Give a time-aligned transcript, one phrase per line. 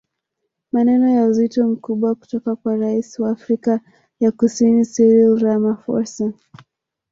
[0.71, 3.79] Maneno ya uzito mkubwa kutoka kwa Rais wa Afrika
[4.19, 6.33] ya Kusini Cyril Ramaphosa